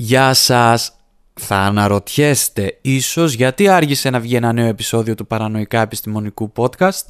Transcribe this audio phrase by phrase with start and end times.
[0.00, 0.96] Γεια σας!
[1.34, 7.06] Θα αναρωτιέστε ίσως γιατί άργησε να βγει ένα νέο επεισόδιο του Παρανοϊκά Επιστημονικού Podcast.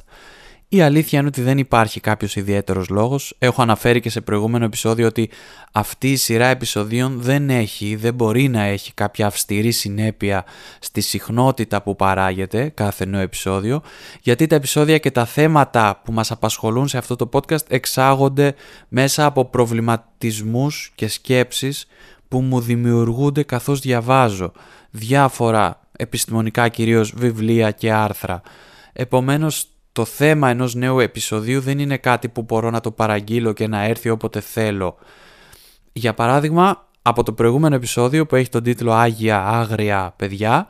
[0.69, 3.35] Η αλήθεια είναι ότι δεν υπάρχει κάποιος ιδιαίτερος λόγος.
[3.39, 5.29] Έχω αναφέρει και σε προηγούμενο επεισόδιο ότι
[5.71, 10.45] αυτή η σειρά επεισοδίων δεν έχει, δεν μπορεί να έχει κάποια αυστηρή συνέπεια
[10.79, 13.81] στη συχνότητα που παράγεται κάθε νέο επεισόδιο,
[14.21, 18.55] γιατί τα επεισόδια και τα θέματα που μας απασχολούν σε αυτό το podcast εξάγονται
[18.87, 21.87] μέσα από προβληματισμούς και σκέψεις
[22.29, 24.51] που μου δημιουργούνται καθώς διαβάζω
[24.89, 28.41] διάφορα επιστημονικά κυρίως βιβλία και άρθρα.
[28.93, 33.67] Επομένως το θέμα ενός νέου επεισοδίου δεν είναι κάτι που μπορώ να το παραγγείλω και
[33.67, 34.95] να έρθει όποτε θέλω.
[35.91, 40.67] Για παράδειγμα, από το προηγούμενο επεισόδιο που έχει τον τίτλο «Άγια Άγρια Παιδιά»,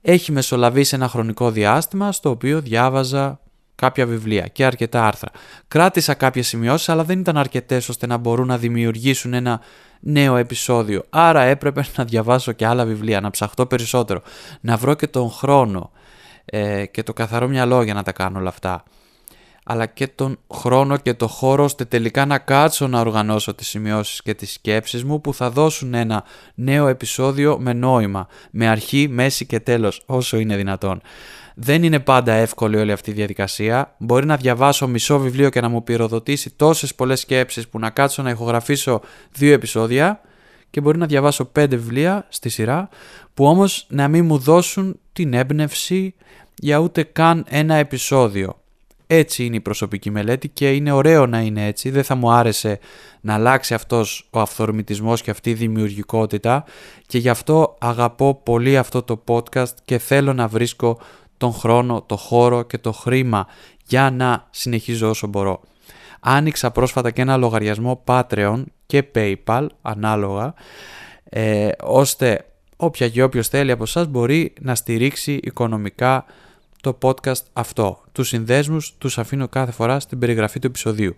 [0.00, 3.40] έχει μεσολαβήσει ένα χρονικό διάστημα στο οποίο διάβαζα
[3.74, 5.30] κάποια βιβλία και αρκετά άρθρα.
[5.68, 9.60] Κράτησα κάποιες σημειώσεις αλλά δεν ήταν αρκετές ώστε να μπορούν να δημιουργήσουν ένα
[10.00, 11.04] νέο επεισόδιο.
[11.10, 14.22] Άρα έπρεπε να διαβάσω και άλλα βιβλία, να ψαχτώ περισσότερο,
[14.60, 15.90] να βρω και τον χρόνο
[16.44, 18.82] ε, και το καθαρό μυαλό για να τα κάνω όλα αυτά.
[19.66, 24.22] Αλλά και τον χρόνο και το χώρο ώστε τελικά να κάτσω να οργανώσω τις σημειώσεις
[24.22, 29.46] και τις σκέψεις μου που θα δώσουν ένα νέο επεισόδιο με νόημα, με αρχή, μέση
[29.46, 31.00] και τέλος, όσο είναι δυνατόν.
[31.54, 33.94] Δεν είναι πάντα εύκολη όλη αυτή η διαδικασία.
[33.98, 38.22] Μπορεί να διαβάσω μισό βιβλίο και να μου πυροδοτήσει τόσες πολλές σκέψεις που να κάτσω
[38.22, 39.00] να ηχογραφήσω
[39.32, 40.20] δύο επεισόδια
[40.70, 42.88] και μπορεί να διαβάσω πέντε βιβλία στη σειρά
[43.34, 46.14] που όμως να μην μου δώσουν την έμπνευση
[46.54, 48.58] για ούτε καν ένα επεισόδιο.
[49.06, 51.90] Έτσι είναι η προσωπική μελέτη και είναι ωραίο να είναι έτσι.
[51.90, 52.78] Δεν θα μου άρεσε
[53.20, 56.64] να αλλάξει αυτός ο αυθορμητισμός και αυτή η δημιουργικότητα
[57.06, 60.98] και γι' αυτό αγαπώ πολύ αυτό το podcast και θέλω να βρίσκω
[61.36, 63.46] τον χρόνο, το χώρο και το χρήμα
[63.86, 65.60] για να συνεχίζω όσο μπορώ.
[66.20, 70.54] Άνοιξα πρόσφατα και ένα λογαριασμό Patreon και PayPal ανάλογα
[71.24, 72.46] ε, ώστε
[72.76, 76.24] όποια και όποιος θέλει από εσά μπορεί να στηρίξει οικονομικά
[76.80, 78.02] το podcast αυτό.
[78.12, 81.14] Τους συνδέσμους τους αφήνω κάθε φορά στην περιγραφή του επεισοδίου.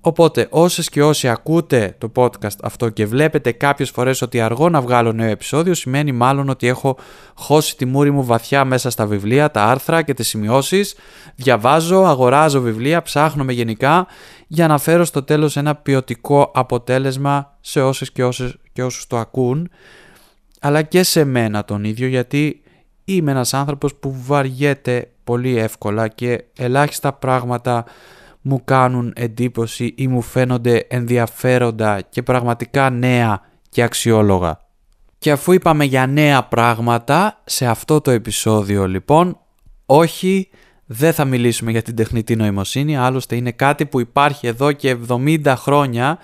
[0.00, 4.80] Οπότε όσες και όσοι ακούτε το podcast αυτό και βλέπετε κάποιες φορές ότι αργώ να
[4.80, 6.96] βγάλω νέο επεισόδιο σημαίνει μάλλον ότι έχω
[7.34, 10.94] χώσει τη μούρη μου βαθιά μέσα στα βιβλία, τα άρθρα και τις σημειώσεις.
[11.34, 14.06] Διαβάζω, αγοράζω βιβλία, ψάχνω γενικά
[14.46, 19.18] για να φέρω στο τέλος ένα ποιοτικό αποτέλεσμα σε όσες και, όσες και όσους το
[19.18, 19.70] ακούν
[20.60, 22.62] αλλά και σε μένα τον ίδιο γιατί
[23.04, 27.84] είμαι ένας άνθρωπος που βαριέται πολύ εύκολα και ελάχιστα πράγματα
[28.48, 34.60] μου κάνουν εντύπωση ή μου φαίνονται ενδιαφέροντα και πραγματικά νέα και αξιόλογα.
[35.18, 39.38] Και αφού είπαμε για νέα πράγματα, σε αυτό το επεισόδιο λοιπόν,
[39.86, 40.48] όχι
[40.86, 45.54] δεν θα μιλήσουμε για την τεχνητή νοημοσύνη, άλλωστε είναι κάτι που υπάρχει εδώ και 70
[45.56, 46.18] χρόνια,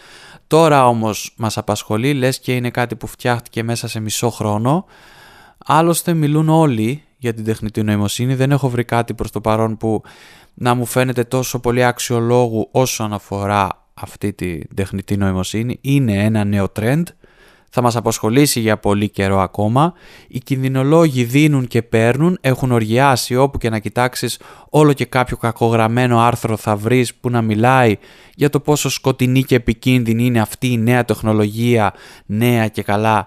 [0.46, 4.84] τώρα όμως μας απασχολεί, λες και είναι κάτι που φτιάχτηκε μέσα σε μισό χρόνο,
[5.66, 10.02] άλλωστε μιλούν όλοι για την τεχνητή νοημοσύνη, δεν έχω βρει κάτι προς το παρόν που
[10.54, 15.78] να μου φαίνεται τόσο πολύ αξιολόγου όσον αφορά αυτή τη τεχνητή νοημοσύνη.
[15.80, 17.02] Είναι ένα νέο trend,
[17.76, 19.92] θα μας απασχολήσει για πολύ καιρό ακόμα.
[20.28, 26.20] Οι κινδυνολόγοι δίνουν και παίρνουν, έχουν οργιάσει όπου και να κοιτάξεις όλο και κάποιο κακογραμμένο
[26.20, 27.96] άρθρο θα βρεις που να μιλάει
[28.34, 31.94] για το πόσο σκοτεινή και επικίνδυνη είναι αυτή η νέα τεχνολογία,
[32.26, 33.26] νέα και καλά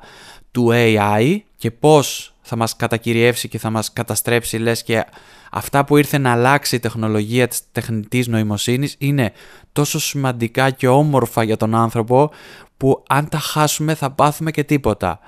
[0.52, 5.06] του AI και πώς θα μας κατακυριεύσει και θα μας καταστρέψει λες και
[5.52, 9.32] αυτά που ήρθε να αλλάξει η τεχνολογία της τεχνητής νοημοσύνης είναι
[9.72, 12.32] τόσο σημαντικά και όμορφα για τον άνθρωπο
[12.78, 15.20] που αν τα χάσουμε θα πάθουμε και τίποτα.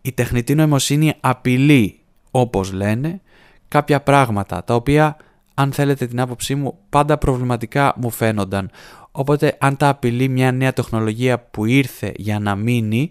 [0.00, 2.00] Η τεχνητή νοημοσύνη απειλεί,
[2.30, 3.20] όπως λένε,
[3.68, 5.16] κάποια πράγματα τα οποία
[5.54, 8.70] αν θέλετε την άποψή μου πάντα προβληματικά μου φαίνονταν.
[9.10, 13.10] Οπότε αν τα απειλεί μια νέα τεχνολογία που ήρθε για να μείνει,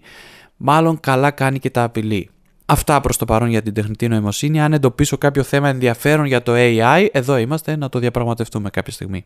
[0.57, 2.29] μάλλον καλά κάνει και τα απειλεί.
[2.71, 4.61] Αυτά προς το παρόν για την τεχνητή νοημοσύνη.
[4.61, 9.25] Αν εντοπίσω κάποιο θέμα ενδιαφέρον για το AI, εδώ είμαστε να το διαπραγματευτούμε κάποια στιγμή.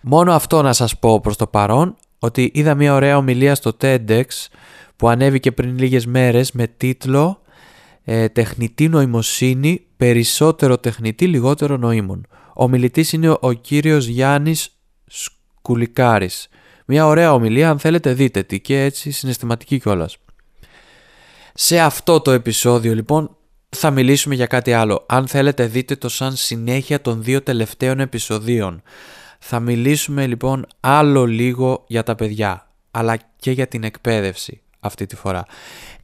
[0.00, 4.24] Μόνο αυτό να σας πω προς το παρόν, ότι είδα μια ωραία ομιλία στο TEDx
[4.96, 7.40] που ανέβηκε πριν λίγες μέρες με τίτλο
[8.04, 12.26] ε, «Τεχνητή νοημοσύνη, περισσότερο τεχνητή, λιγότερο νοήμων».
[12.54, 14.76] Ο μιλητής είναι ο κύριος Γιάννης
[15.06, 16.48] Σκουλικάρης.
[16.86, 20.18] Μια ωραία ομιλία, αν θέλετε δείτε τη και έτσι συναισθηματική κιόλας.
[21.62, 23.36] Σε αυτό το επεισόδιο λοιπόν
[23.68, 25.04] θα μιλήσουμε για κάτι άλλο.
[25.08, 28.82] Αν θέλετε δείτε το σαν συνέχεια των δύο τελευταίων επεισοδίων.
[29.38, 35.16] Θα μιλήσουμε λοιπόν άλλο λίγο για τα παιδιά, αλλά και για την εκπαίδευση αυτή τη
[35.16, 35.44] φορά.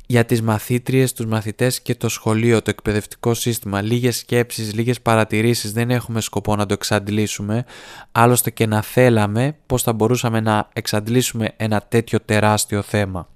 [0.07, 3.83] Για τις μαθήτριες, τους μαθητές και το σχολείο, το εκπαιδευτικό σύστημα.
[3.83, 7.65] Λίγες σκέψεις, λίγες παρατηρήσεις, δεν έχουμε σκοπό να το εξαντλήσουμε.
[8.13, 13.29] Άλλωστε και να θέλαμε πώς θα μπορούσαμε να εξαντλήσουμε ένα τέτοιο τεράστιο θέμα.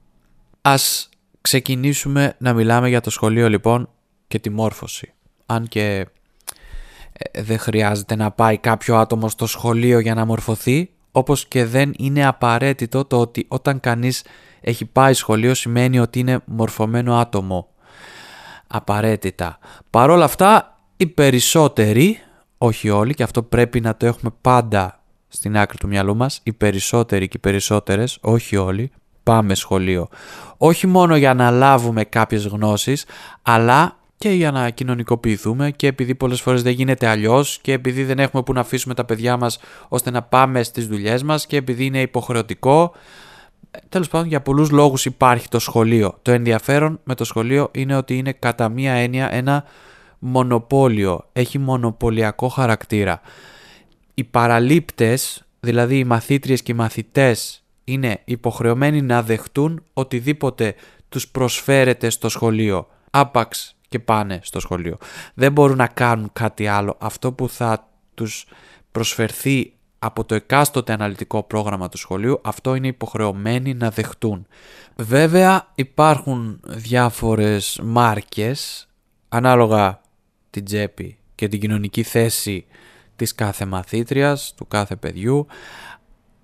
[0.62, 1.09] Ας
[1.40, 3.88] ξεκινήσουμε να μιλάμε για το σχολείο λοιπόν
[4.28, 5.12] και τη μόρφωση.
[5.46, 6.06] Αν και
[7.12, 11.92] ε, δεν χρειάζεται να πάει κάποιο άτομο στο σχολείο για να μορφωθεί, όπως και δεν
[11.98, 14.25] είναι απαραίτητο το ότι όταν κανείς
[14.60, 17.69] έχει πάει σχολείο σημαίνει ότι είναι μορφωμένο άτομο.
[18.66, 19.58] Απαραίτητα.
[19.90, 22.19] Παρ' όλα αυτά, οι περισσότεροι,
[22.58, 26.52] όχι όλοι, και αυτό πρέπει να το έχουμε πάντα στην άκρη του μυαλού μας, οι
[26.52, 28.90] περισσότεροι και οι περισσότερες, όχι όλοι,
[29.22, 30.08] πάμε σχολείο.
[30.56, 33.05] Όχι μόνο για να λάβουμε κάποιες γνώσεις,
[33.43, 38.19] αλλά και για να κοινωνικοποιηθούμε και επειδή πολλές φορές δεν γίνεται αλλιώς και επειδή δεν
[38.19, 39.58] έχουμε που να αφήσουμε τα παιδιά μας
[39.88, 42.93] ώστε να πάμε στις δουλειές μας και επειδή είναι υποχρεωτικό.
[43.88, 46.19] Τέλος πάντων για πολλούς λόγους υπάρχει το σχολείο.
[46.23, 49.64] Το ενδιαφέρον με το σχολείο είναι ότι είναι κατά μία έννοια ένα
[50.19, 53.20] μονοπόλιο, έχει μονοπωλιακό χαρακτήρα.
[54.14, 60.74] Οι παραλήπτες, δηλαδή οι μαθήτριες και οι μαθητές είναι υποχρεωμένοι να δεχτούν οτιδήποτε
[61.08, 62.86] τους προσφέρεται στο σχολείο.
[63.10, 64.96] Άπαξ και πάνε στο σχολείο.
[65.34, 66.96] Δεν μπορούν να κάνουν κάτι άλλο.
[67.00, 68.46] Αυτό που θα τους
[68.92, 74.46] προσφερθεί από το εκάστοτε αναλυτικό πρόγραμμα του σχολείου, αυτό είναι υποχρεωμένοι να δεχτούν.
[74.96, 78.88] Βέβαια υπάρχουν διάφορες μάρκες,
[79.28, 80.00] ανάλογα
[80.50, 82.66] την τσέπη και την κοινωνική θέση
[83.16, 85.46] της κάθε μαθήτριας, του κάθε παιδιού,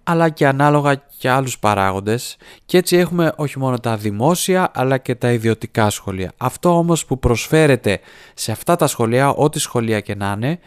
[0.09, 5.15] αλλά και ανάλογα και άλλους παράγοντες και έτσι έχουμε όχι μόνο τα δημόσια αλλά και
[5.15, 6.33] τα ιδιωτικά σχολεία.
[6.37, 8.01] Αυτό όμως που προσφέρεται
[8.35, 10.59] σε αυτά τα σχολεία, ό,τι σχολεία και να είναι,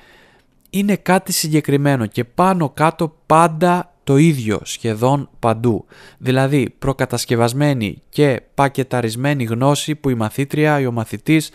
[0.69, 5.85] είναι κάτι συγκεκριμένο και πάνω κάτω πάντα το ίδιο σχεδόν παντού.
[6.17, 11.49] Δηλαδή προκατασκευασμένη και πακεταρισμένη γνώση που η μαθήτρια ή ο μαθητής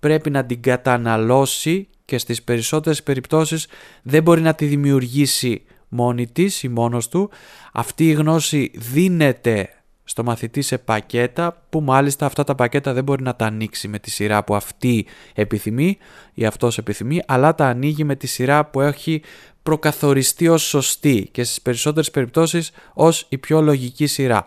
[0.00, 3.66] πρέπει να την καταναλώσει και στις περισσότερες περιπτώσεις
[4.02, 7.30] δεν μπορεί να τη δημιουργήσει μόνη της ή μόνος του.
[7.72, 9.68] Αυτή η γνώση δίνεται
[10.04, 13.98] στο μαθητή σε πακέτα που μάλιστα αυτά τα πακέτα δεν μπορεί να τα ανοίξει με
[13.98, 15.98] τη σειρά που αυτή επιθυμεί
[16.34, 19.22] ή αυτός επιθυμεί αλλά τα ανοίγει με τη σειρά που έχει
[19.62, 24.46] προκαθοριστεί ως σωστή και στις περισσότερες περιπτώσεις ως η πιο λογική σειρά.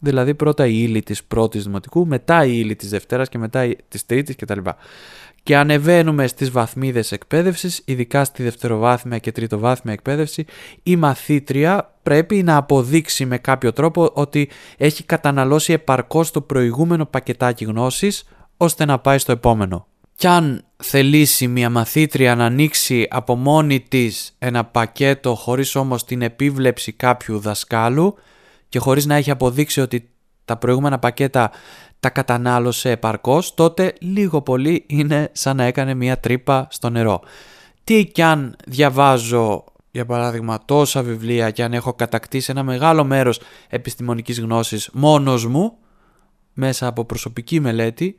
[0.00, 3.76] Δηλαδή πρώτα η ύλη της πρώτης δημοτικού, μετά η ύλη της δευτέρας και μετά η
[3.88, 4.58] της τρίτης κτλ
[5.48, 10.44] και ανεβαίνουμε στις βαθμίδες εκπαίδευσης, ειδικά στη δευτεροβάθμια και τριτοβάθμια εκπαίδευση,
[10.82, 17.64] η μαθήτρια πρέπει να αποδείξει με κάποιο τρόπο ότι έχει καταναλώσει επαρκώς το προηγούμενο πακετάκι
[17.64, 18.24] γνώσης,
[18.56, 19.86] ώστε να πάει στο επόμενο.
[20.16, 26.22] Κι αν θελήσει μια μαθήτρια να ανοίξει από μόνη της ένα πακέτο χωρίς όμως την
[26.22, 28.14] επίβλεψη κάποιου δασκάλου
[28.68, 30.10] και χωρίς να έχει αποδείξει ότι
[30.44, 31.50] τα προηγούμενα πακέτα
[32.00, 37.20] τα κατανάλωσε επαρκώς, τότε λίγο πολύ είναι σαν να έκανε μια τρύπα στο νερό.
[37.84, 43.40] Τι κι αν διαβάζω, για παράδειγμα, τόσα βιβλία και αν έχω κατακτήσει ένα μεγάλο μέρος
[43.68, 45.76] επιστημονικής γνώσης μόνος μου,
[46.52, 48.16] μέσα από προσωπική μελέτη,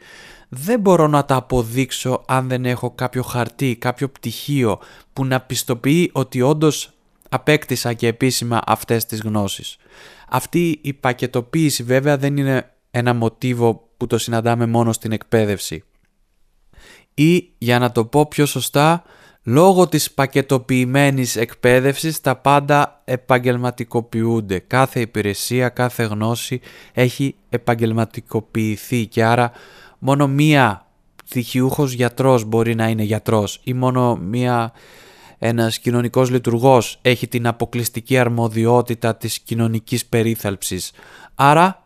[0.49, 4.79] δεν μπορώ να τα αποδείξω αν δεν έχω κάποιο χαρτί, κάποιο πτυχίο
[5.13, 6.91] που να πιστοποιεί ότι όντως
[7.29, 9.77] απέκτησα και επίσημα αυτές τις γνώσεις.
[10.29, 15.83] Αυτή η πακετοποίηση βέβαια δεν είναι ένα μοτίβο που το συναντάμε μόνο στην εκπαίδευση.
[17.13, 19.03] Ή για να το πω πιο σωστά,
[19.43, 24.59] λόγω της πακετοποιημένης εκπαίδευσης τα πάντα επαγγελματικοποιούνται.
[24.59, 26.59] Κάθε υπηρεσία, κάθε γνώση
[26.93, 29.51] έχει επαγγελματικοποιηθεί και άρα
[29.99, 30.85] μόνο μία
[31.25, 34.73] πτυχιούχος γιατρός μπορεί να είναι γιατρός ή μόνο μία
[35.37, 40.91] ένας κοινωνικός λειτουργός έχει την αποκλειστική αρμοδιότητα της κοινωνικής περίθαλψης.
[41.35, 41.78] Άρα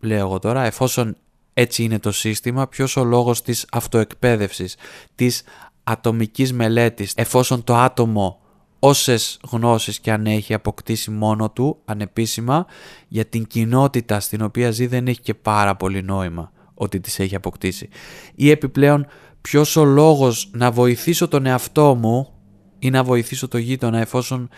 [0.00, 1.16] λέω εγώ τώρα, εφόσον
[1.54, 4.76] έτσι είναι το σύστημα, ποιος ο λόγος της αυτοεκπαίδευσης,
[5.14, 5.42] της
[5.84, 8.40] ατομικής μελέτης, εφόσον το άτομο
[8.78, 12.66] όσες γνώσεις και αν έχει αποκτήσει μόνο του, ανεπίσημα,
[13.08, 17.34] για την κοινότητα στην οποία ζει δεν έχει και πάρα πολύ νόημα ότι τις έχει
[17.34, 17.88] αποκτήσει.
[18.34, 19.06] Ή επιπλέον,
[19.40, 22.32] ποιος ο λόγος να βοηθήσω τον εαυτό μου
[22.78, 24.48] ή να βοηθήσω το γείτονα εφόσον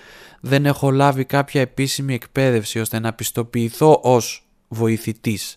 [0.40, 5.56] δεν έχω λάβει κάποια επίσημη εκπαίδευση ώστε να πιστοποιηθώ ως βοηθητής.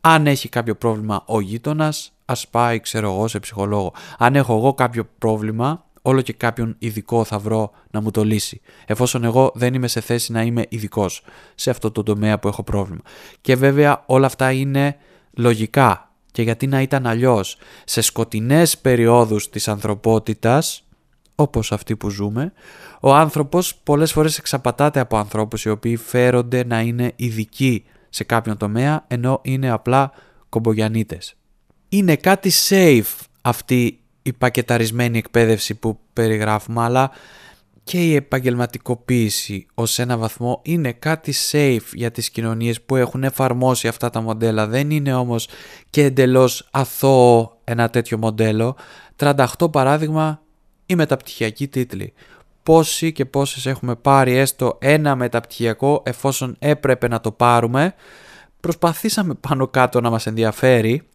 [0.00, 3.92] Αν έχει κάποιο πρόβλημα ο γείτονας, ας πάει, ξέρω εγώ, σε ψυχολόγο.
[4.18, 8.60] Αν έχω εγώ κάποιο πρόβλημα, όλο και κάποιον ειδικό θα βρω να μου το λύσει.
[8.86, 11.22] Εφόσον εγώ δεν είμαι σε θέση να είμαι ειδικός
[11.54, 13.00] σε αυτό το τομέα που έχω πρόβλημα.
[13.40, 14.96] Και βέβαια όλα αυτά είναι
[15.32, 16.06] λογικά.
[16.30, 20.84] Και γιατί να ήταν αλλιώς; Σε σκοτεινές περιόδους της ανθρωπότητας,
[21.34, 22.52] όπως αυτή που ζούμε,
[23.00, 28.56] ο άνθρωπος πολλές φορές εξαπατάται από ανθρώπους οι οποίοι φέρονται να είναι ειδικοί σε κάποιον
[28.56, 30.12] τομέα ενώ είναι απλά
[30.48, 31.34] κομπογιανίτες.
[31.88, 37.10] Είναι κάτι safe αυτή η πακεταρισμένη εκπαίδευση που περιγράφουμε αλλά
[37.84, 43.88] και η επαγγελματικοποίηση ως ένα βαθμό είναι κάτι safe για τις κοινωνίες που έχουν εφαρμόσει
[43.88, 44.66] αυτά τα μοντέλα.
[44.66, 45.48] Δεν είναι όμως
[45.90, 48.76] και εντελώς αθώο ένα τέτοιο μοντέλο.
[49.16, 50.42] 38 παράδειγμα
[50.86, 52.12] η μεταπτυχιακή τίτλη.
[52.62, 57.94] Πόσοι και πόσες έχουμε πάρει έστω ένα μεταπτυχιακό εφόσον έπρεπε να το πάρουμε.
[58.60, 61.06] Προσπαθήσαμε πάνω κάτω να μας ενδιαφέρει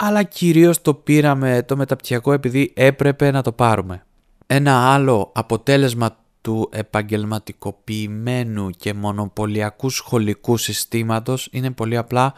[0.00, 4.04] αλλά κυρίως το πήραμε το μεταπτυχιακό επειδή έπρεπε να το πάρουμε.
[4.46, 12.34] Ένα άλλο αποτέλεσμα του επαγγελματικοποιημένου και μονοπωλιακού σχολικού συστήματος είναι πολύ απλά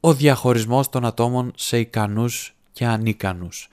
[0.00, 3.68] ο διαχωρισμός των ατόμων σε ικανούς και ανίκανους.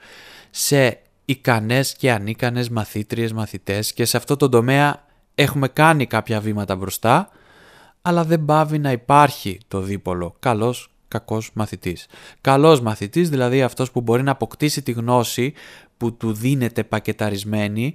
[0.50, 1.00] Σε
[1.30, 7.28] ικανές και ανίκανες μαθήτριες, μαθητές και σε αυτό το τομέα έχουμε κάνει κάποια βήματα μπροστά
[8.02, 10.36] αλλά δεν πάβει να υπάρχει το δίπολο.
[10.38, 12.06] Καλός κακός μαθητής.
[12.40, 15.52] Καλός μαθητής δηλαδή αυτός που μπορεί να αποκτήσει τη γνώση
[15.96, 17.94] που του δίνεται πακεταρισμένη,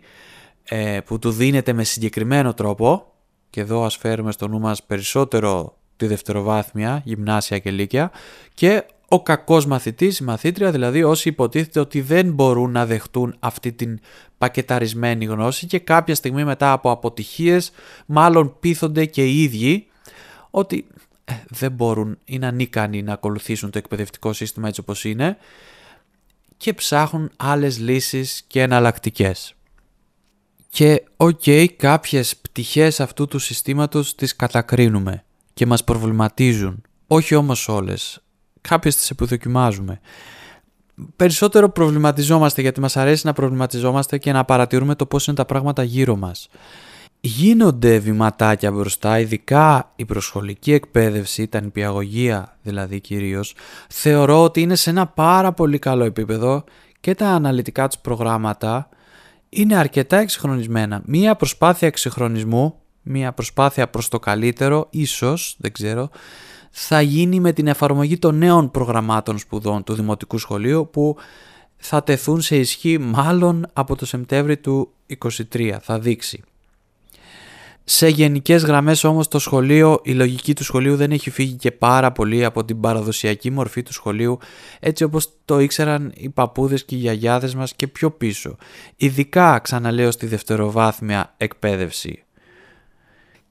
[0.63, 3.13] ε, που του δίνεται με συγκεκριμένο τρόπο.
[3.49, 8.11] Και εδώ ας φέρουμε στο νου μας περισσότερο τη δευτεροβάθμια, γυμνάσια και λύκεια.
[8.53, 13.71] Και ο κακός μαθητής, η μαθήτρια, δηλαδή όσοι υποτίθεται ότι δεν μπορούν να δεχτούν αυτή
[13.71, 13.99] την
[14.37, 17.71] πακεταρισμένη γνώση και κάποια στιγμή μετά από αποτυχίες
[18.05, 19.87] μάλλον πείθονται και οι ίδιοι
[20.49, 20.87] ότι
[21.25, 25.37] ε, δεν μπορούν, είναι ανίκανοι να ακολουθήσουν το εκπαιδευτικό σύστημα έτσι όπως είναι
[26.57, 29.53] και ψάχνουν άλλες λύσεις και εναλλακτικές.
[30.69, 36.81] Και ok, okay, κάποιες πτυχές αυτού του συστήματος τις κατακρίνουμε και μας προβληματίζουν.
[37.07, 38.23] Όχι όμως όλες.
[38.69, 39.99] Κάποιες τις επιδοκιμάζουμε.
[41.15, 45.83] Περισσότερο προβληματιζόμαστε γιατί μας αρέσει να προβληματιζόμαστε και να παρατηρούμε το πώς είναι τα πράγματα
[45.83, 46.49] γύρω μας
[47.25, 53.55] γίνονται βηματάκια μπροστά, ειδικά η προσχολική εκπαίδευση, τα νηπιαγωγεία δηλαδή κυρίως,
[53.89, 56.63] θεωρώ ότι είναι σε ένα πάρα πολύ καλό επίπεδο
[56.99, 58.89] και τα αναλυτικά τους προγράμματα
[59.49, 61.01] είναι αρκετά εξυγχρονισμένα.
[61.05, 66.09] Μία προσπάθεια εξυγχρονισμού, μία προσπάθεια προς το καλύτερο, ίσως, δεν ξέρω,
[66.75, 71.15] θα γίνει με την εφαρμογή των νέων προγραμμάτων σπουδών του Δημοτικού Σχολείου που
[71.77, 74.89] θα τεθούν σε ισχύ μάλλον από το Σεπτέμβρη του
[75.53, 76.43] 2023, θα δείξει.
[77.83, 82.11] Σε γενικές γραμμές όμως το σχολείο, η λογική του σχολείου δεν έχει φύγει και πάρα
[82.11, 84.37] πολύ από την παραδοσιακή μορφή του σχολείου
[84.79, 88.55] έτσι όπως το ήξεραν οι παππούδες και οι γιαγιάδες μας και πιο πίσω.
[88.95, 92.23] Ειδικά ξαναλέω στη δευτεροβάθμια εκπαίδευση.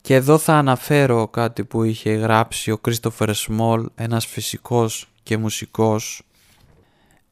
[0.03, 6.23] Και εδώ θα αναφέρω κάτι που είχε γράψει ο Κρίστοφερ Σμόλ, ένας φυσικός και μουσικός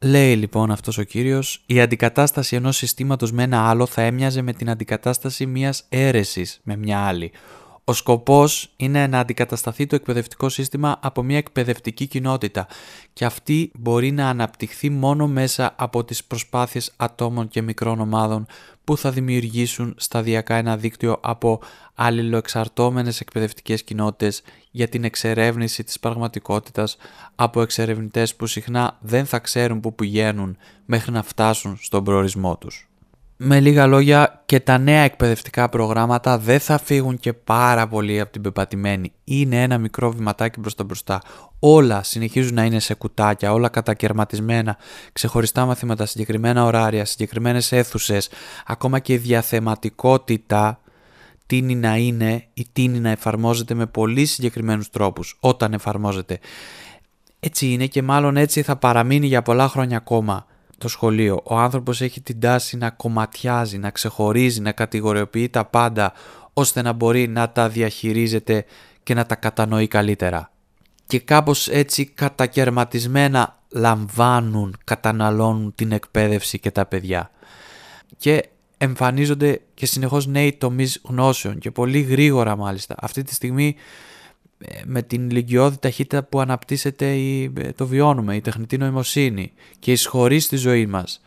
[0.03, 4.53] Λέει λοιπόν αυτός ο κύριος, η αντικατάσταση ενός συστήματος με ένα άλλο θα έμοιαζε με
[4.53, 7.33] την αντικατάσταση μιας αίρεσης με μια άλλη.
[7.91, 12.67] Ο σκοπός είναι να αντικατασταθεί το εκπαιδευτικό σύστημα από μια εκπαιδευτική κοινότητα
[13.13, 18.47] και αυτή μπορεί να αναπτυχθεί μόνο μέσα από τις προσπάθειες ατόμων και μικρών ομάδων
[18.85, 21.61] που θα δημιουργήσουν σταδιακά ένα δίκτυο από
[21.95, 26.97] αλληλοεξαρτώμενες εκπαιδευτικές κοινότητες για την εξερεύνηση της πραγματικότητας
[27.35, 32.90] από εξερευνητές που συχνά δεν θα ξέρουν που πηγαίνουν μέχρι να φτάσουν στον προορισμό τους.
[33.43, 38.33] Με λίγα λόγια και τα νέα εκπαιδευτικά προγράμματα δεν θα φύγουν και πάρα πολύ από
[38.33, 39.13] την πεπατημένη.
[39.25, 41.21] Είναι ένα μικρό βηματάκι προς τα μπροστά.
[41.59, 44.77] Όλα συνεχίζουν να είναι σε κουτάκια, όλα κατακαιρματισμένα,
[45.13, 48.29] ξεχωριστά μαθήματα, συγκεκριμένα ωράρια, συγκεκριμένες αίθουσες,
[48.67, 50.81] ακόμα και η διαθεματικότητα
[51.47, 56.39] τίνει να είναι ή τίνει να εφαρμόζεται με πολύ συγκεκριμένους τρόπους όταν εφαρμόζεται.
[57.41, 60.47] Έτσι είναι και μάλλον έτσι θα παραμείνει για πολλά χρόνια ακόμα
[60.81, 61.41] το σχολείο.
[61.45, 66.13] Ο άνθρωπος έχει την τάση να κομματιάζει, να ξεχωρίζει, να κατηγοριοποιεί τα πάντα
[66.53, 68.65] ώστε να μπορεί να τα διαχειρίζεται
[69.03, 70.51] και να τα κατανοεί καλύτερα.
[71.07, 77.31] Και κάπως έτσι κατακαιρματισμένα λαμβάνουν, καταναλώνουν την εκπαίδευση και τα παιδιά.
[78.17, 82.95] Και εμφανίζονται και συνεχώς νέοι τομείς γνώσεων και πολύ γρήγορα μάλιστα.
[82.99, 83.83] Αυτή τη στιγμή ε,
[84.85, 90.45] με την ηλικιώδη ταχύτητα που αναπτύσσεται η, ε, το βιώνουμε, η τεχνητή νοημοσύνη και εισχωρείς
[90.45, 91.21] στη ζωή μας.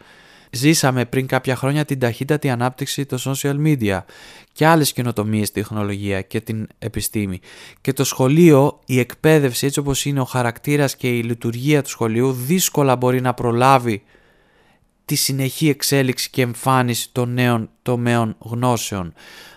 [0.51, 3.99] Ζήσαμε πριν κάποια χρόνια την ταχύτατη ανάπτυξη των social media
[4.51, 7.39] και άλλες καινοτομίες στη τεχνολογία και την επιστήμη.
[7.81, 12.31] Και το σχολείο, η εκπαίδευση έτσι όπως είναι ο χαρακτήρας και η λειτουργία του σχολείου
[12.31, 14.03] δύσκολα μπορεί να προλάβει
[15.05, 19.13] τη συνεχή εξέλιξη και εμφάνιση των νέων τομέων γνώσεων.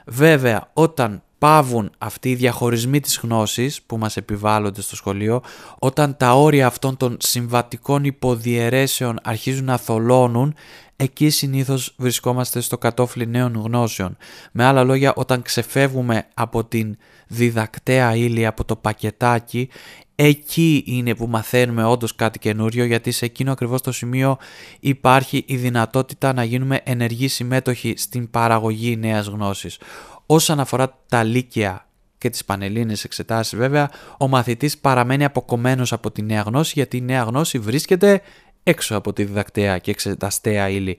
[0.07, 5.43] Βέβαια, όταν πάβουν αυτοί οι διαχωρισμοί της γνώσης που μας επιβάλλονται στο σχολείο,
[5.79, 10.55] όταν τα όρια αυτών των συμβατικών υποδιαιρέσεων αρχίζουν να θολώνουν,
[10.97, 14.17] εκεί συνήθως βρισκόμαστε στο κατόφλι νέων γνώσεων.
[14.53, 19.69] Με άλλα λόγια, όταν ξεφεύγουμε από την διδακτέα ύλη, από το πακετάκι,
[20.15, 24.39] εκεί είναι που μαθαίνουμε όντως κάτι καινούριο γιατί σε εκείνο ακριβώς το σημείο
[24.81, 29.79] υπάρχει η δυνατότητα να γίνουμε ενεργοί συμμέτοχοι στην παραγωγή νέας γνώσης.
[30.27, 36.23] Όσον αφορά τα λύκεια και τις πανελλήνες εξετάσεις βέβαια, ο μαθητής παραμένει αποκομμένος από τη
[36.23, 38.21] νέα γνώση γιατί η νέα γνώση βρίσκεται
[38.63, 40.99] έξω από τη διδακτέα και εξεταστέα ύλη.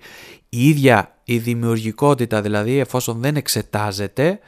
[0.50, 4.40] Η ίδια η δημιουργικότητα δηλαδή εφόσον δεν εξετάζεται,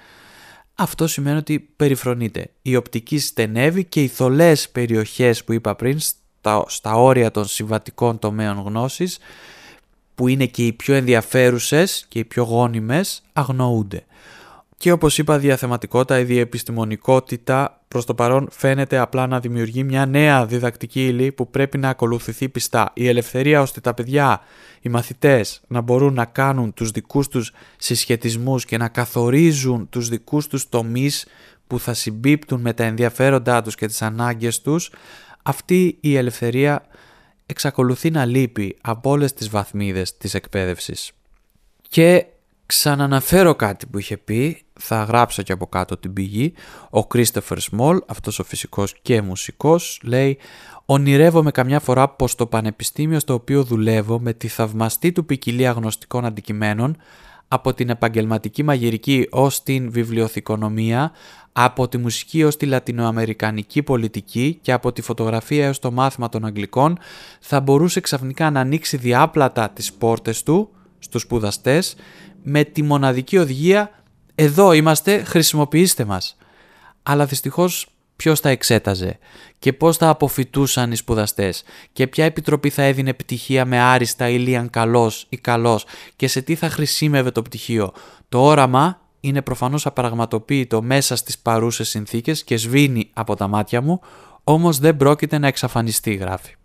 [0.75, 2.49] αυτό σημαίνει ότι περιφρονείται.
[2.61, 8.19] Η οπτική στενεύει και οι θολές περιοχές που είπα πριν στα, στα όρια των συμβατικών
[8.19, 9.17] τομέων γνώσης
[10.15, 14.03] που είναι και οι πιο ενδιαφέρουσες και οι πιο γόνιμες αγνοούνται.
[14.79, 20.45] Και όπως είπα διαθεματικότητα, η διεπιστημονικότητα προς το παρόν φαίνεται απλά να δημιουργεί μια νέα
[20.45, 22.91] διδακτική ύλη που πρέπει να ακολουθηθεί πιστά.
[22.93, 24.41] Η ελευθερία ώστε τα παιδιά,
[24.81, 30.47] οι μαθητές να μπορούν να κάνουν τους δικούς τους συσχετισμούς και να καθορίζουν τους δικούς
[30.47, 31.25] τους τομείς
[31.67, 34.91] που θα συμπίπτουν με τα ενδιαφέροντά τους και τις ανάγκες τους,
[35.43, 36.85] αυτή η ελευθερία
[37.45, 41.11] εξακολουθεί να λείπει από όλες τις βαθμίδες της εκπαίδευσης.
[41.89, 42.25] Και
[42.69, 46.53] ξαναναφέρω κάτι που είχε πει, θα γράψω και από κάτω την πηγή.
[46.91, 50.37] Ο Christopher Small, αυτός ο φυσικός και μουσικός, λέει
[50.85, 56.25] «Ονειρεύομαι καμιά φορά πως το πανεπιστήμιο στο οποίο δουλεύω με τη θαυμαστή του ποικιλία γνωστικών
[56.25, 56.97] αντικειμένων
[57.47, 61.11] από την επαγγελματική μαγειρική ως την βιβλιοθηκονομία,
[61.51, 66.45] από τη μουσική ως τη λατινοαμερικανική πολιτική και από τη φωτογραφία έως το μάθημα των
[66.45, 66.97] Αγγλικών,
[67.39, 71.95] θα μπορούσε ξαφνικά να ανοίξει διάπλατα τις πόρτες του στους σπουδαστές
[72.43, 73.91] με τη μοναδική οδηγία
[74.35, 76.37] «Εδώ είμαστε, χρησιμοποιήστε μας».
[77.03, 79.17] Αλλά δυστυχώς ποιος τα εξέταζε
[79.59, 81.63] και πώς θα αποφυτούσαν οι σπουδαστές
[81.93, 86.41] και ποια επιτροπή θα έδινε πτυχία με άριστα ή λίαν καλός ή καλός και σε
[86.41, 87.93] τι θα χρησιμεύε το πτυχίο.
[88.29, 94.01] Το όραμα είναι προφανώς απαραγματοποιητό μέσα στις παρούσες συνθήκες και σβήνει από τα μάτια μου,
[94.43, 96.55] όμως δεν πρόκειται να εξαφανιστεί γράφει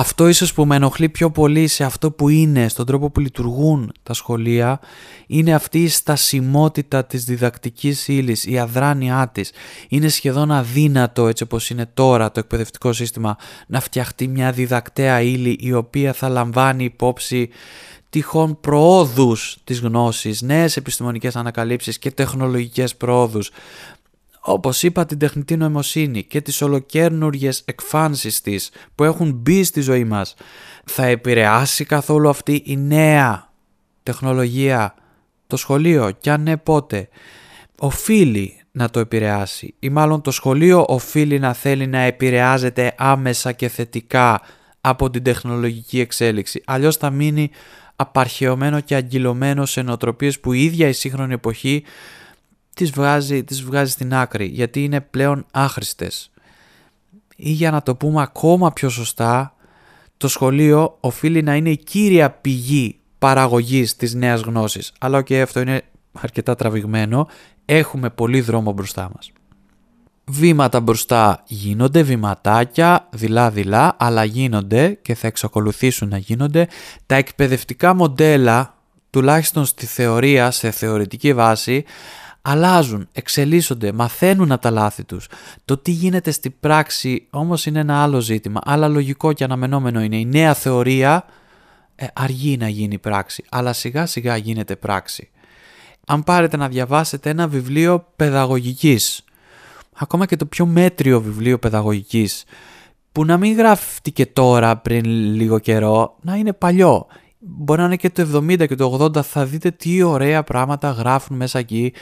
[0.00, 3.92] αυτό ίσως που με ενοχλεί πιο πολύ σε αυτό που είναι, στον τρόπο που λειτουργούν
[4.02, 4.80] τα σχολεία,
[5.26, 9.52] είναι αυτή η στασιμότητα της διδακτικής ύλη, η αδράνειά της.
[9.88, 13.36] Είναι σχεδόν αδύνατο έτσι όπως είναι τώρα το εκπαιδευτικό σύστημα
[13.66, 17.48] να φτιαχτεί μια διδακτέα ύλη η οποία θα λαμβάνει υπόψη
[18.10, 23.50] τυχόν προόδους της γνώσης, νέες επιστημονικές ανακαλύψεις και τεχνολογικές προόδους
[24.50, 30.04] όπως είπα την τεχνητή νοημοσύνη και τις ολοκέρνουργιες εκφάνσεις της που έχουν μπει στη ζωή
[30.04, 30.34] μας,
[30.84, 33.52] θα επηρεάσει καθόλου αυτή η νέα
[34.02, 34.94] τεχνολογία
[35.46, 37.08] το σχολείο; Και αν ναι πότε;
[37.80, 43.68] Οφείλει να το επηρεάσει ή μάλλον το σχολείο οφείλει να θέλει να επηρεάζεται άμεσα και
[43.68, 44.40] θετικά
[44.80, 46.62] από την τεχνολογική εξέλιξη.
[46.66, 47.50] Αλλιώς θα μείνει
[47.96, 51.84] απαρχαιωμένο και αγγυλωμένο σε νοοτροπίες που η ίδια η σύγχρονη εποχή
[52.78, 56.30] τις βγάζει, τις βγάζει στην άκρη γιατί είναι πλέον άχρηστες.
[57.36, 59.54] Ή για να το πούμε ακόμα πιο σωστά,
[60.16, 64.92] το σχολείο οφείλει να είναι η κύρια πηγή παραγωγής της νέας γνώσης.
[65.00, 67.28] Αλλά και αυτό είναι αρκετά τραβηγμένο,
[67.64, 69.32] έχουμε πολύ δρόμο μπροστά μας.
[70.24, 76.68] Βήματα μπροστά γίνονται, βηματάκια, δειλά-δειλά, αλλά γίνονται και θα εξακολουθήσουν να γίνονται.
[77.06, 78.74] Τα εκπαιδευτικά μοντέλα,
[79.10, 81.84] τουλάχιστον στη θεωρία, σε θεωρητική βάση,
[82.50, 85.28] αλλάζουν, εξελίσσονται, μαθαίνουν από τα λάθη τους.
[85.64, 90.16] Το τι γίνεται στην πράξη όμως είναι ένα άλλο ζήτημα, αλλά λογικό και αναμενόμενο είναι.
[90.16, 91.24] Η νέα θεωρία
[91.94, 95.30] ε, αργεί να γίνει πράξη, αλλά σιγά σιγά γίνεται πράξη.
[96.06, 99.24] Αν πάρετε να διαβάσετε ένα βιβλίο παιδαγωγικής,
[99.92, 102.44] ακόμα και το πιο μέτριο βιβλίο παιδαγωγικής,
[103.12, 107.06] που να μην γράφτηκε τώρα πριν λίγο καιρό, να είναι παλιό
[107.48, 111.36] μπορεί να είναι και το 70 και το 80, θα δείτε τι ωραία πράγματα γράφουν
[111.36, 111.92] μέσα εκεί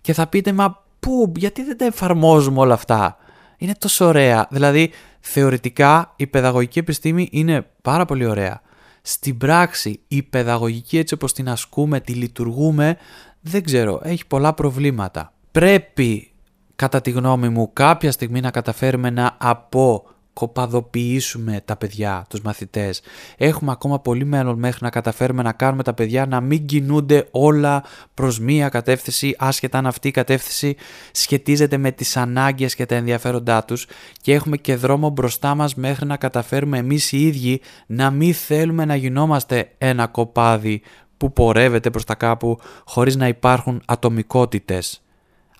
[0.00, 3.16] και θα πείτε μα πού, γιατί δεν τα εφαρμόζουμε όλα αυτά;
[3.56, 4.46] Είναι τόσο ωραία.
[4.50, 8.60] Δηλαδή θεωρητικά η παιδαγωγική επιστήμη είναι πάρα πολύ ωραία.
[9.02, 12.96] Στην πράξη η παιδαγωγική έτσι όπως την ασκούμε, τη λειτουργούμε,
[13.40, 15.32] δεν ξέρω, έχει πολλά προβλήματα.
[15.50, 16.32] Πρέπει
[16.76, 23.00] κατά τη γνώμη μου κάποια στιγμή να καταφέρουμε να από κοπαδοποιήσουμε τα παιδιά, τους μαθητές.
[23.36, 27.84] Έχουμε ακόμα πολύ μέλλον μέχρι να καταφέρουμε να κάνουμε τα παιδιά να μην κινούνται όλα
[28.14, 30.76] προς μία κατεύθυνση, άσχετα αν αυτή η κατεύθυνση
[31.12, 33.86] σχετίζεται με τις ανάγκες και τα ενδιαφέροντά τους
[34.20, 38.84] και έχουμε και δρόμο μπροστά μας μέχρι να καταφέρουμε εμείς οι ίδιοι να μην θέλουμε
[38.84, 40.82] να γινόμαστε ένα κοπάδι
[41.16, 45.01] που πορεύεται προς τα κάπου χωρίς να υπάρχουν ατομικότητες.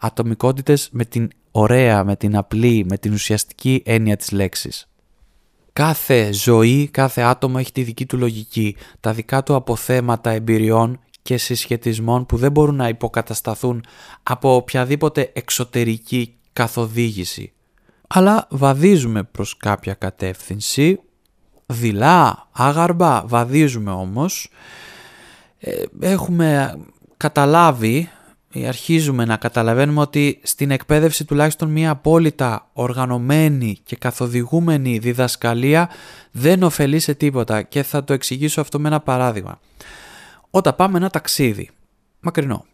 [0.04, 4.88] Ατομικότητες με την ωραία, με την απλή, με την ουσιαστική έννοια της λέξης.
[5.72, 11.36] Κάθε ζωή, κάθε άτομο έχει τη δική του λογική, τα δικά του αποθέματα εμπειριών και
[11.36, 13.84] συσχετισμών που δεν μπορούν να υποκατασταθούν
[14.22, 17.52] από οποιαδήποτε εξωτερική καθοδήγηση.
[18.08, 21.00] αλλά βαδίζουμε προς κάποια κατεύθυνση,
[21.66, 24.50] δειλά, άγαρμπα, βαδίζουμε όμως.
[25.58, 26.78] Ε, έχουμε
[27.16, 28.08] καταλάβει ή
[28.54, 35.88] αρχίζουμε να καταλαβαίνουμε ότι στην εκπαίδευση τουλάχιστον μια απόλυτα οργανωμένη και καθοδηγούμενη διδασκαλία
[36.30, 39.60] δεν ωφελεί σε τίποτα και θα το εξηγήσω αυτό με ένα παράδειγμα.
[40.50, 41.70] Όταν πάμε ένα ταξίδι,
[42.20, 42.64] μακρινό,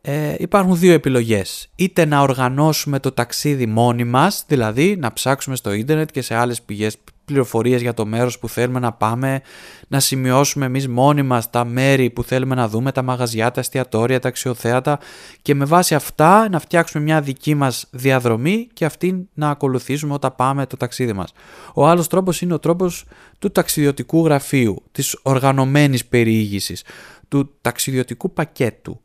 [0.00, 1.68] ε, υπάρχουν δύο επιλογές.
[1.76, 6.62] Είτε να οργανώσουμε το ταξίδι μόνοι μας, δηλαδή να ψάξουμε στο ίντερνετ και σε άλλες
[6.62, 6.96] πηγές
[7.28, 9.40] πληροφορίες για το μέρος που θέλουμε να πάμε,
[9.88, 14.20] να σημειώσουμε εμείς μόνοι μας τα μέρη που θέλουμε να δούμε, τα μαγαζιά, τα εστιατόρια,
[14.20, 14.98] τα αξιοθέατα
[15.42, 20.34] και με βάση αυτά να φτιάξουμε μια δική μας διαδρομή και αυτή να ακολουθήσουμε όταν
[20.36, 21.32] πάμε το ταξίδι μας.
[21.74, 23.04] Ο άλλος τρόπος είναι ο τρόπος
[23.38, 26.84] του ταξιδιωτικού γραφείου, της οργανωμένης περιήγησης,
[27.28, 29.00] του ταξιδιωτικού πακέτου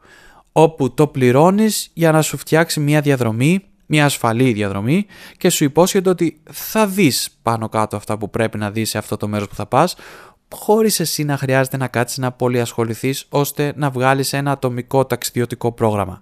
[0.54, 5.06] όπου το πληρώνεις για να σου φτιάξει μια διαδρομή, μια ασφαλή διαδρομή
[5.38, 9.18] και σου υπόσχεται ότι θα δεις πάνω κάτω αυτά που πρέπει να δεις σε αυτό
[9.18, 9.96] το μέρος που θα πας
[10.56, 15.72] χωρίς εσύ να χρειάζεται να κάτσεις να πολύ ασχοληθείς ώστε να βγάλεις ένα ατομικό ταξιδιωτικό
[15.72, 16.22] πρόγραμμα.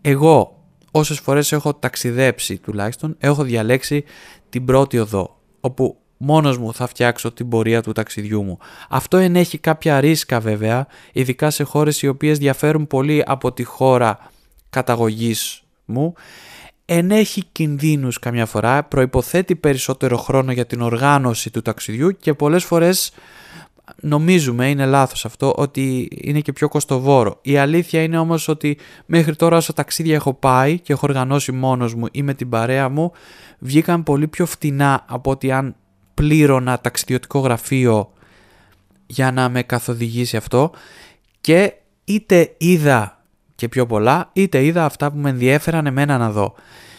[0.00, 4.04] Εγώ όσες φορές έχω ταξιδέψει τουλάχιστον έχω διαλέξει
[4.48, 8.58] την πρώτη οδό όπου μόνος μου θα φτιάξω την πορεία του ταξιδιού μου.
[8.88, 14.30] Αυτό ενέχει κάποια ρίσκα βέβαια, ειδικά σε χώρες οι οποίες διαφέρουν πολύ από τη χώρα
[14.70, 16.14] καταγωγής μου.
[16.84, 23.12] Ενέχει κινδύνους καμιά φορά, προϋποθέτει περισσότερο χρόνο για την οργάνωση του ταξιδιού και πολλές φορές
[24.00, 27.38] νομίζουμε, είναι λάθος αυτό, ότι είναι και πιο κοστοβόρο.
[27.42, 31.94] Η αλήθεια είναι όμως ότι μέχρι τώρα όσο ταξίδια έχω πάει και έχω οργανώσει μόνος
[31.94, 33.12] μου ή με την παρέα μου,
[33.58, 35.76] βγήκαν πολύ πιο φτηνά από ότι αν
[36.14, 38.12] πλήρωνα ταξιδιωτικό γραφείο
[39.06, 40.70] για να με καθοδηγήσει αυτό
[41.40, 41.72] και
[42.04, 43.21] είτε είδα
[43.62, 46.54] και πιο πολλά, είτε είδα αυτά που με ενδιέφεραν εμένα να δω.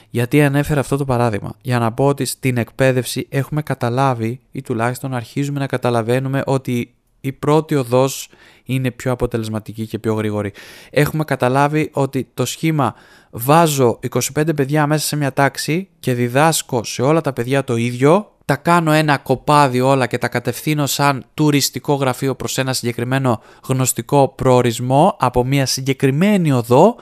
[0.09, 1.55] Γιατί ανέφερα αυτό το παράδειγμα.
[1.61, 7.31] Για να πω ότι στην εκπαίδευση έχουμε καταλάβει ή τουλάχιστον αρχίζουμε να καταλαβαίνουμε ότι η
[7.31, 8.29] πρώτη οδός
[8.63, 10.53] είναι πιο αποτελεσματική και πιο γρήγορη.
[10.89, 12.95] Έχουμε καταλάβει ότι το σχήμα
[13.31, 18.32] βάζω 25 παιδιά μέσα σε μια τάξη και διδάσκω σε όλα τα παιδιά το ίδιο
[18.45, 24.27] τα κάνω ένα κοπάδι όλα και τα κατευθύνω σαν τουριστικό γραφείο προς ένα συγκεκριμένο γνωστικό
[24.27, 26.95] προορισμό από μια συγκεκριμένη οδό,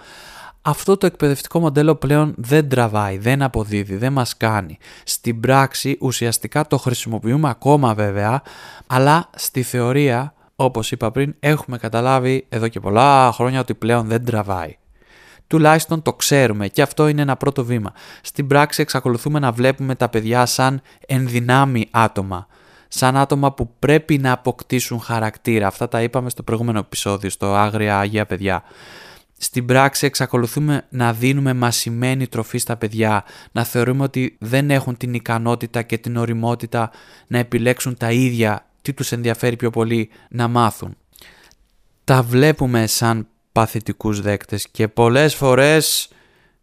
[0.62, 4.78] αυτό το εκπαιδευτικό μοντέλο πλέον δεν τραβάει, δεν αποδίδει, δεν μας κάνει.
[5.04, 8.42] Στην πράξη ουσιαστικά το χρησιμοποιούμε ακόμα βέβαια,
[8.88, 14.26] αλλά στη θεωρία, όπως είπα πριν, έχουμε καταλάβει εδώ και πολλά χρόνια ότι πλέον δεν
[14.26, 14.76] τραβάει
[15.52, 17.94] τουλάχιστον το ξέρουμε και αυτό είναι ένα πρώτο βήμα.
[18.22, 22.48] Στην πράξη εξακολουθούμε να βλέπουμε τα παιδιά σαν ενδυνάμει άτομα,
[22.88, 25.68] σαν άτομα που πρέπει να αποκτήσουν χαρακτήρα.
[25.68, 28.64] Αυτά τα είπαμε στο προηγούμενο επεισόδιο, στο Άγρια Αγία Παιδιά.
[29.38, 35.14] Στην πράξη εξακολουθούμε να δίνουμε μασημένη τροφή στα παιδιά, να θεωρούμε ότι δεν έχουν την
[35.14, 36.92] ικανότητα και την οριμότητα
[37.28, 40.96] να επιλέξουν τα ίδια τι τους ενδιαφέρει πιο πολύ να μάθουν.
[42.04, 46.10] Τα βλέπουμε σαν παθητικούς δέκτες και πολλές φορές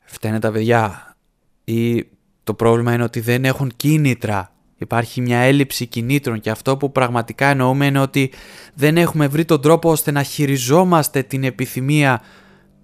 [0.05, 1.16] φταίνε τα παιδιά
[1.64, 2.07] ή
[2.44, 4.53] το πρόβλημα είναι ότι δεν έχουν κίνητρα.
[4.77, 8.33] Υπάρχει μια έλλειψη κινήτρων και αυτό που πραγματικά εννοούμε είναι ότι
[8.74, 12.22] δεν έχουμε βρει τον τρόπο ώστε να χειριζόμαστε την επιθυμία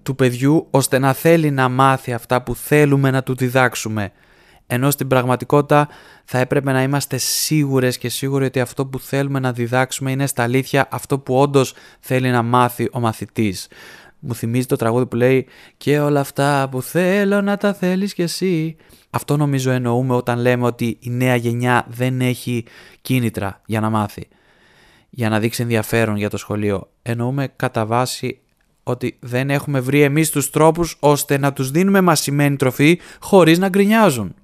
[0.02, 4.12] του παιδιού ώστε να θέλει να μάθει αυτά που θέλουμε να του διδάξουμε
[4.66, 5.88] ενώ στην πραγματικότητα
[6.24, 10.42] θα έπρεπε να είμαστε σίγουρες και σίγουροι ότι αυτό που θέλουμε να διδάξουμε είναι στα
[10.42, 13.68] αλήθεια αυτό που όντως θέλει να μάθει ο μαθητής.
[14.18, 15.46] Μου θυμίζει το τραγούδι που λέει
[15.76, 18.76] «Και όλα αυτά που θέλω να τα θέλεις κι εσύ».
[19.10, 22.64] Αυτό νομίζω εννοούμε όταν λέμε ότι η νέα γενιά δεν έχει
[23.00, 24.28] κίνητρα για να μάθει,
[25.10, 26.90] για να δείξει ενδιαφέρον για το σχολείο.
[27.02, 28.38] Εννοούμε κατά βάση
[28.82, 33.68] ότι δεν έχουμε βρει εμείς τους τρόπους ώστε να τους δίνουμε μασημένη τροφή χωρίς να
[33.68, 34.34] γκρινιάζουν.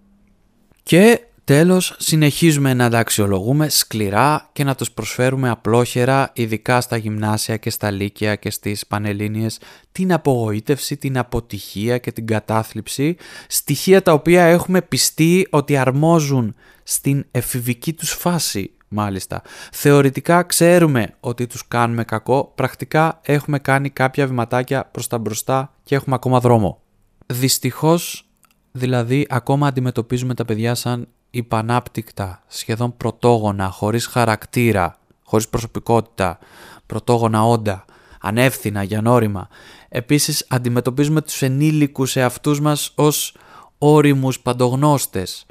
[0.91, 7.57] Και τέλος συνεχίζουμε να τα αξιολογούμε σκληρά και να τους προσφέρουμε απλόχερα ειδικά στα γυμνάσια
[7.57, 9.59] και στα λύκεια και στις πανελλήνιες
[9.93, 13.17] την απογοήτευση, την αποτυχία και την κατάθλιψη
[13.49, 19.43] στοιχεία τα οποία έχουμε πιστεί ότι αρμόζουν στην εφηβική τους φάση μάλιστα.
[19.73, 25.95] Θεωρητικά ξέρουμε ότι τους κάνουμε κακό, πρακτικά έχουμε κάνει κάποια βηματάκια προς τα μπροστά και
[25.95, 26.83] έχουμε ακόμα δρόμο.
[27.27, 28.30] Δυστυχώς
[28.73, 36.39] Δηλαδή, ακόμα αντιμετωπίζουμε τα παιδιά σαν υπανάπτυκτα, σχεδόν πρωτόγωνα, χωρίς χαρακτήρα, χωρίς προσωπικότητα,
[36.87, 37.85] πρωτόγωνα όντα,
[38.21, 39.49] ανεύθυνα, γιανόριμα.
[39.89, 43.37] Επίσης, αντιμετωπίζουμε τους ενήλικους εαυτούς μας ως
[43.79, 45.47] όριμους παντογνώστες,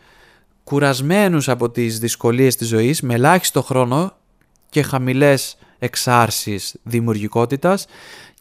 [0.63, 4.13] κουρασμένους από τις δυσκολίες της ζωής, με ελάχιστο χρόνο
[4.69, 7.85] και χαμηλές εξάρσεις δημιουργικότητας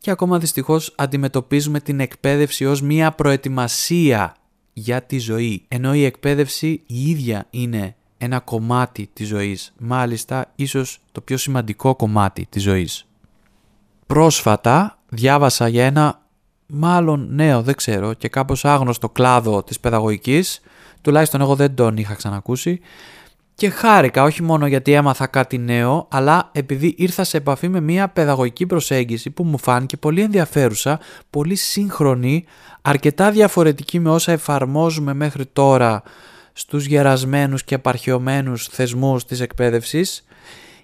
[0.00, 4.36] και ακόμα δυστυχώς αντιμετωπίζουμε την εκπαίδευση ως μία προετοιμασία
[4.78, 5.64] για τη ζωή.
[5.68, 9.72] Ενώ η εκπαίδευση η ίδια είναι ένα κομμάτι της ζωής.
[9.78, 13.06] Μάλιστα, ίσως το πιο σημαντικό κομμάτι της ζωής.
[14.06, 16.22] Πρόσφατα διάβασα για ένα
[16.66, 20.60] μάλλον νέο, δεν ξέρω, και κάπως άγνωστο κλάδο της παιδαγωγικής,
[21.00, 22.80] τουλάχιστον εγώ δεν τον είχα ξανακούσει,
[23.58, 28.08] και χάρηκα όχι μόνο γιατί έμαθα κάτι νέο, αλλά επειδή ήρθα σε επαφή με μια
[28.08, 32.44] παιδαγωγική προσέγγιση που μου φάνηκε πολύ ενδιαφέρουσα, πολύ σύγχρονη,
[32.82, 36.02] αρκετά διαφορετική με όσα εφαρμόζουμε μέχρι τώρα
[36.52, 40.26] στους γερασμένους και απαρχαιωμένους θεσμούς της εκπαίδευσης.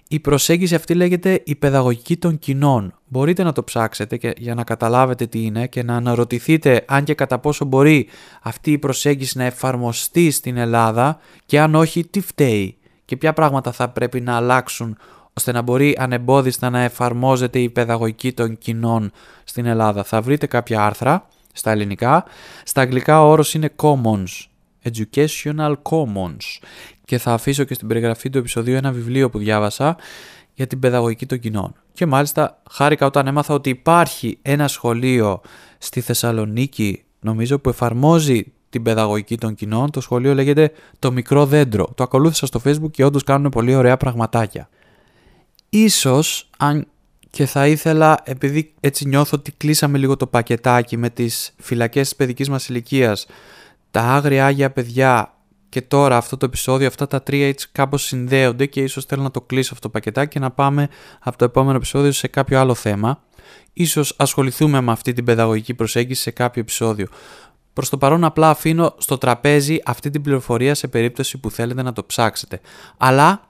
[0.07, 2.93] Η προσέγγιση αυτή λέγεται η παιδαγωγική των κοινών.
[3.07, 7.13] Μπορείτε να το ψάξετε και, για να καταλάβετε τι είναι και να αναρωτηθείτε αν και
[7.13, 8.07] κατά πόσο μπορεί
[8.41, 13.71] αυτή η προσέγγιση να εφαρμοστεί στην Ελλάδα και αν όχι τι φταίει και ποια πράγματα
[13.71, 14.97] θα πρέπει να αλλάξουν
[15.33, 19.11] ώστε να μπορεί ανεμπόδιστα να εφαρμόζεται η παιδαγωγική των κοινών
[19.43, 20.03] στην Ελλάδα.
[20.03, 22.23] Θα βρείτε κάποια άρθρα στα ελληνικά.
[22.63, 24.47] Στα αγγλικά ο όρος είναι commons,
[24.91, 26.59] educational commons
[27.05, 29.97] και θα αφήσω και στην περιγραφή του επεισοδίου ένα βιβλίο που διάβασα
[30.53, 31.75] για την παιδαγωγική των κοινών.
[31.93, 35.41] Και μάλιστα χάρηκα όταν έμαθα ότι υπάρχει ένα σχολείο
[35.77, 39.91] στη Θεσσαλονίκη, νομίζω, που εφαρμόζει την παιδαγωγική των κοινών.
[39.91, 41.91] Το σχολείο λέγεται Το Μικρό Δέντρο.
[41.95, 44.69] Το ακολούθησα στο Facebook και όντως κάνουν πολύ ωραία πραγματάκια.
[45.69, 46.87] Ίσως, αν
[47.29, 52.15] και θα ήθελα, επειδή έτσι νιώθω ότι κλείσαμε λίγο το πακετάκι με τις φυλακές της
[52.15, 53.25] παιδικής μας ηλικίας,
[53.91, 55.34] τα άγρια άγια παιδιά
[55.69, 59.31] και τώρα αυτό το επεισόδιο, αυτά τα τρία έτσι κάπως συνδέονται και ίσως θέλω να
[59.31, 62.73] το κλείσω αυτό το πακετάκι και να πάμε από το επόμενο επεισόδιο σε κάποιο άλλο
[62.73, 63.23] θέμα.
[63.73, 67.07] Ίσως ασχοληθούμε με αυτή την παιδαγωγική προσέγγιση σε κάποιο επεισόδιο.
[67.73, 71.93] Προς το παρόν απλά αφήνω στο τραπέζι αυτή την πληροφορία σε περίπτωση που θέλετε να
[71.93, 72.61] το ψάξετε.
[72.97, 73.49] Αλλά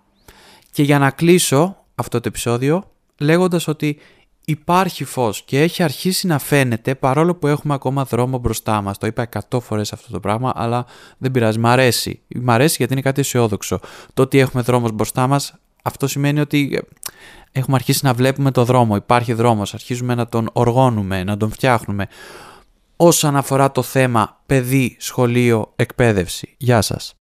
[0.71, 3.99] και για να κλείσω αυτό το επεισόδιο λέγοντας ότι
[4.45, 8.97] υπάρχει φως και έχει αρχίσει να φαίνεται παρόλο που έχουμε ακόμα δρόμο μπροστά μας.
[8.97, 10.85] Το είπα 100 φορές αυτό το πράγμα, αλλά
[11.17, 11.59] δεν πειράζει.
[11.59, 12.21] Μ' αρέσει.
[12.35, 13.79] Μ' αρέσει γιατί είναι κάτι αισιόδοξο.
[14.13, 15.53] Το ότι έχουμε δρόμος μπροστά μας,
[15.83, 16.79] αυτό σημαίνει ότι ε,
[17.51, 18.95] έχουμε αρχίσει να βλέπουμε το δρόμο.
[18.95, 22.07] Υπάρχει δρόμος, αρχίζουμε να τον οργώνουμε, να τον φτιάχνουμε.
[22.95, 26.55] Όσον αφορά το θέμα παιδί, σχολείο, εκπαίδευση.
[26.57, 27.13] Γεια σας.